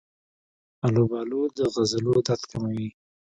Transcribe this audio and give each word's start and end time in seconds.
آلوبالو 0.85 1.41
د 1.55 1.57
عضلو 1.79 2.15
درد 2.25 2.41
کموي. 2.51 2.87